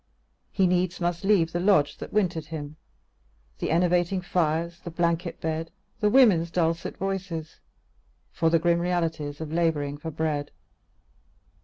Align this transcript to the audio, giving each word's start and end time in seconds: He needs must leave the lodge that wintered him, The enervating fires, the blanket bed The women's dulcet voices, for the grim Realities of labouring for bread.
He 0.49 0.65
needs 0.65 0.99
must 0.99 1.23
leave 1.23 1.51
the 1.51 1.59
lodge 1.59 1.97
that 1.99 2.11
wintered 2.11 2.47
him, 2.47 2.75
The 3.59 3.69
enervating 3.69 4.21
fires, 4.21 4.79
the 4.79 4.89
blanket 4.89 5.39
bed 5.39 5.69
The 5.99 6.09
women's 6.09 6.49
dulcet 6.49 6.97
voices, 6.97 7.59
for 8.31 8.49
the 8.49 8.57
grim 8.57 8.79
Realities 8.79 9.39
of 9.41 9.53
labouring 9.53 9.99
for 9.99 10.09
bread. 10.09 10.49